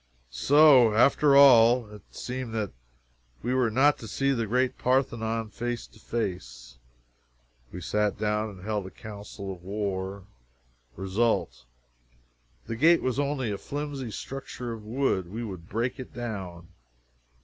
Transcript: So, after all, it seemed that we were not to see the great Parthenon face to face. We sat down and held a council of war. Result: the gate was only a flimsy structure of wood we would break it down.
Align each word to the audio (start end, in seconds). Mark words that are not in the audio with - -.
So, 0.31 0.95
after 0.95 1.35
all, 1.35 1.85
it 1.93 2.01
seemed 2.09 2.55
that 2.55 2.71
we 3.43 3.53
were 3.53 3.69
not 3.69 3.99
to 3.99 4.07
see 4.07 4.31
the 4.31 4.47
great 4.47 4.79
Parthenon 4.79 5.49
face 5.51 5.85
to 5.85 5.99
face. 5.99 6.79
We 7.71 7.81
sat 7.81 8.17
down 8.17 8.49
and 8.49 8.63
held 8.63 8.87
a 8.87 8.89
council 8.89 9.53
of 9.53 9.61
war. 9.61 10.25
Result: 10.95 11.65
the 12.65 12.75
gate 12.75 13.03
was 13.03 13.19
only 13.19 13.51
a 13.51 13.59
flimsy 13.59 14.09
structure 14.09 14.73
of 14.73 14.83
wood 14.83 15.29
we 15.31 15.43
would 15.43 15.69
break 15.69 15.99
it 15.99 16.15
down. 16.15 16.69